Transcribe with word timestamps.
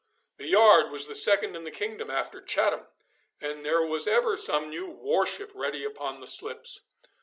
The 0.37 0.47
yard 0.47 0.89
was 0.89 1.05
the 1.05 1.13
second 1.13 1.55
in 1.55 1.63
the 1.63 1.69
kingdom, 1.69 2.09
after 2.09 2.41
Chatham, 2.41 2.87
and 3.39 3.63
there 3.63 3.85
was 3.85 4.07
ever 4.07 4.35
some 4.35 4.67
new 4.67 4.89
war 4.89 5.27
ship 5.27 5.51
ready 5.53 5.83
upon 5.83 6.19
the 6.21 6.25
slips. 6.25 6.87